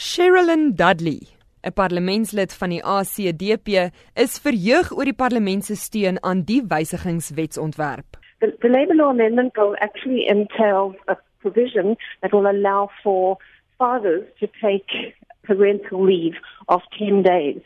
Sherilyn 0.00 0.76
Dudley, 0.76 1.26
'n 1.66 1.72
parlementslid 1.72 2.52
van 2.54 2.70
die 2.70 2.84
ACDP, 2.84 3.90
is 4.14 4.38
verheug 4.38 4.92
oor 4.94 5.08
die 5.08 5.14
parlement 5.22 5.64
se 5.64 5.74
steun 5.74 6.22
aan 6.22 6.44
die 6.46 6.60
wysigingswetsontwerp. 6.62 8.18
The, 8.38 8.54
the 8.60 8.68
Labour 8.68 8.94
Law 8.94 9.10
Amendment 9.10 9.52
Bill 9.54 9.74
actually 9.80 10.22
entails 10.28 10.94
a 11.08 11.16
provision 11.42 11.96
that 12.20 12.30
will 12.30 12.46
allow 12.46 12.90
for 13.02 13.38
fathers 13.76 14.22
to 14.38 14.46
take 14.60 15.16
parental 15.42 16.04
leave 16.04 16.38
of 16.68 16.82
10 16.96 17.22
days. 17.22 17.62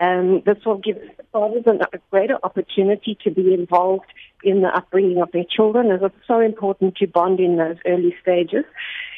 Um, 0.00 0.42
this 0.44 0.58
will 0.64 0.78
give 0.78 0.98
fathers 1.32 1.64
a 1.66 1.98
greater 2.10 2.38
opportunity 2.42 3.16
to 3.24 3.30
be 3.30 3.54
involved 3.54 4.06
in 4.42 4.60
the 4.60 4.68
upbringing 4.68 5.22
of 5.22 5.30
their 5.32 5.44
children, 5.44 5.90
as 5.90 6.00
it's 6.02 6.14
so 6.26 6.40
important 6.40 6.96
to 6.96 7.06
bond 7.06 7.40
in 7.40 7.56
those 7.56 7.76
early 7.86 8.14
stages. 8.20 8.64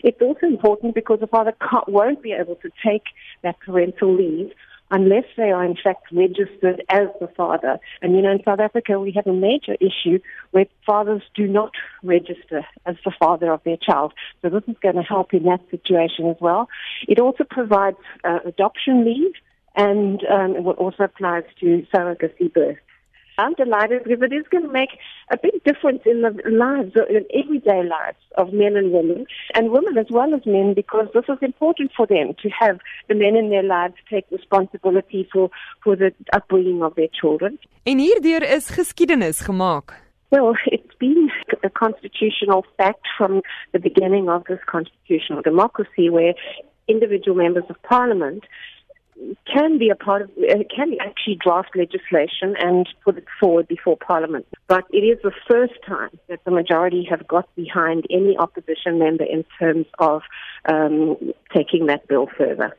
It's 0.04 0.20
also 0.20 0.46
important 0.46 0.94
because 0.94 1.20
the 1.20 1.26
father 1.26 1.54
won't 1.88 2.22
be 2.22 2.32
able 2.32 2.56
to 2.56 2.70
take 2.84 3.04
that 3.42 3.58
parental 3.60 4.14
leave 4.14 4.52
unless 4.90 5.24
they 5.36 5.50
are 5.50 5.64
in 5.64 5.76
fact 5.82 6.04
registered 6.12 6.82
as 6.88 7.08
the 7.20 7.28
father. 7.36 7.78
And 8.02 8.14
you 8.14 8.22
know, 8.22 8.30
in 8.30 8.42
South 8.44 8.60
Africa, 8.60 9.00
we 9.00 9.12
have 9.12 9.26
a 9.26 9.32
major 9.32 9.74
issue 9.80 10.20
where 10.52 10.66
fathers 10.84 11.22
do 11.34 11.46
not 11.46 11.72
register 12.02 12.64
as 12.84 12.96
the 13.04 13.12
father 13.18 13.52
of 13.52 13.62
their 13.64 13.76
child. 13.76 14.12
So 14.42 14.48
this 14.48 14.62
is 14.68 14.76
going 14.80 14.96
to 14.96 15.02
help 15.02 15.34
in 15.34 15.44
that 15.44 15.60
situation 15.70 16.28
as 16.28 16.36
well. 16.40 16.68
It 17.08 17.18
also 17.18 17.44
provides 17.44 17.98
uh, 18.22 18.38
adoption 18.44 19.04
leave 19.04 19.32
and 19.76 20.22
um, 20.26 20.56
it 20.56 20.66
also 20.78 21.04
applies 21.04 21.44
to 21.60 21.86
surrogacy 21.94 22.52
birth. 22.52 22.78
I'm 23.38 23.52
delighted 23.54 24.04
because 24.04 24.22
it 24.22 24.32
is 24.32 24.46
going 24.50 24.64
to 24.64 24.72
make 24.72 24.98
a 25.30 25.36
big 25.36 25.62
difference 25.64 26.00
in 26.06 26.22
the 26.22 26.30
lives, 26.50 26.92
in 27.10 27.26
everyday 27.34 27.82
lives 27.86 28.18
of 28.38 28.52
men 28.52 28.76
and 28.76 28.92
women, 28.92 29.26
and 29.54 29.70
women 29.70 29.98
as 29.98 30.06
well 30.08 30.34
as 30.34 30.46
men, 30.46 30.72
because 30.74 31.08
this 31.12 31.24
is 31.28 31.38
important 31.42 31.92
for 31.94 32.06
them 32.06 32.34
to 32.42 32.48
have 32.48 32.78
the 33.08 33.14
men 33.14 33.36
in 33.36 33.50
their 33.50 33.62
lives 33.62 33.94
take 34.08 34.24
responsibility 34.30 35.28
for, 35.30 35.50
for 35.84 35.96
the 35.96 36.14
upbringing 36.32 36.82
of 36.82 36.94
their 36.94 37.08
children. 37.08 37.58
En 37.82 37.98
hierdeur 37.98 38.42
is 38.42 38.70
geskiedenis 38.70 39.40
gemaak. 39.40 40.04
Well, 40.30 40.56
it's 40.66 40.94
been 40.98 41.30
a 41.62 41.70
constitutional 41.70 42.64
fact 42.78 43.06
from 43.18 43.42
the 43.72 43.78
beginning 43.78 44.30
of 44.30 44.44
this 44.44 44.60
constitutional 44.64 45.42
democracy 45.42 46.08
where 46.08 46.34
individual 46.88 47.36
members 47.36 47.64
of 47.68 47.76
parliament 47.82 48.44
can 49.52 49.78
be 49.78 49.88
a 49.90 49.94
part 49.94 50.22
of, 50.22 50.30
uh, 50.38 50.62
can 50.74 50.96
actually 51.00 51.36
draft 51.36 51.70
legislation 51.74 52.54
and 52.58 52.88
put 53.04 53.16
it 53.16 53.24
forward 53.40 53.66
before 53.68 53.96
Parliament. 53.96 54.46
But 54.68 54.84
it 54.90 55.04
is 55.04 55.18
the 55.22 55.32
first 55.48 55.74
time 55.86 56.18
that 56.28 56.40
the 56.44 56.50
majority 56.50 57.06
have 57.10 57.26
got 57.26 57.46
behind 57.54 58.06
any 58.10 58.36
opposition 58.36 58.98
member 58.98 59.24
in 59.24 59.44
terms 59.58 59.86
of 59.98 60.22
um, 60.72 61.16
taking 61.54 61.86
that 61.86 62.06
bill 62.08 62.28
further. 62.36 62.76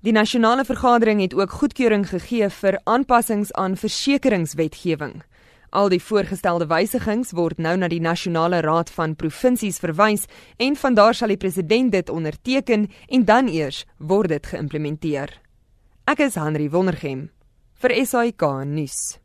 Die 0.00 0.12
nasionale 0.12 0.64
vergadering 0.64 1.20
het 1.20 1.34
ook 1.34 1.50
goedkeuring 1.50 2.08
gegee 2.08 2.48
vir 2.48 2.80
aanpassings 2.84 3.52
aan 3.52 3.76
versekeringswetgewing. 3.76 5.22
Al 5.70 5.88
die 5.88 6.02
voorgestelde 6.02 6.66
wysigings 6.70 7.32
word 7.34 7.58
nou 7.58 7.72
na 7.76 7.88
die 7.88 8.02
nasionale 8.04 8.60
raad 8.62 8.92
van 8.94 9.16
provinsies 9.16 9.80
verwys 9.82 10.28
en 10.56 10.76
van 10.76 10.94
daar 10.94 11.16
sal 11.18 11.32
die 11.32 11.40
president 11.40 11.92
dit 11.92 12.12
onderteken 12.12 12.86
en 13.08 13.24
dan 13.24 13.48
eers 13.48 13.86
word 13.98 14.28
dit 14.36 14.52
geïmplementeer. 14.52 15.34
Ek 16.04 16.20
is 16.20 16.34
Henry 16.36 16.66
Wondergem 16.68 17.30
vir 17.80 17.92
SAK 18.04 18.42
nuus. 18.68 19.16